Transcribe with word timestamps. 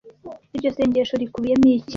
iryo 0.55 0.69
sengesho 0.75 1.15
rikubiyemo 1.21 1.67
iki 1.77 1.89